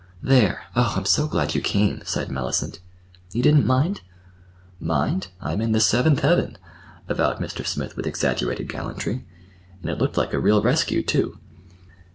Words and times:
"There! 0.23 0.63
Oh, 0.75 0.95
I'm 0.97 1.05
so 1.05 1.27
glad 1.27 1.53
you 1.53 1.61
came," 1.61 2.01
sighed 2.05 2.31
Mellicent. 2.31 2.79
"You 3.33 3.43
didn't 3.43 3.67
mind?" 3.67 4.01
"Mind? 4.79 5.27
I'm 5.39 5.61
in 5.61 5.73
the 5.73 5.79
seventh 5.79 6.21
heaven!" 6.21 6.57
avowed 7.07 7.37
Mr. 7.37 7.63
Smith 7.63 7.95
with 7.95 8.07
exaggerated 8.07 8.67
gallantry. 8.67 9.27
"And 9.83 9.91
it 9.91 9.99
looked 9.99 10.17
like 10.17 10.33
a 10.33 10.39
real 10.39 10.63
rescue, 10.63 11.03
too." 11.03 11.37